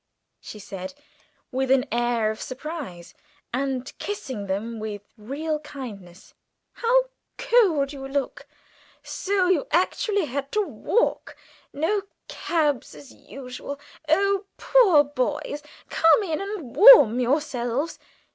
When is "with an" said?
1.51-1.85